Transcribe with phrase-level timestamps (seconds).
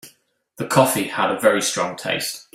[0.55, 2.47] The coffee had a very strong taste.